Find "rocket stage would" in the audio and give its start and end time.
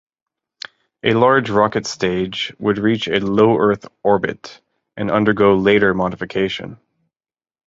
1.51-2.79